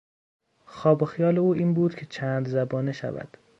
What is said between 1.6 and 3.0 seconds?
بود که چند زبانه